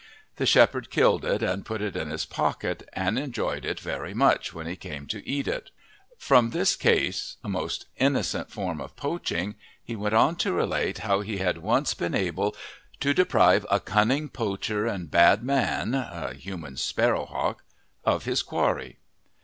[0.37, 4.51] The shepherd killed it and put it in his pocket, and enjoyed it very much
[4.51, 5.69] when he came to eat it.
[6.17, 9.53] From this case, a most innocent form of poaching,
[9.83, 12.55] he went on to relate how he had once been able
[12.99, 17.63] to deprive a cunning poacher and bad man, a human sparrowhawk,
[18.03, 18.97] of his quarry.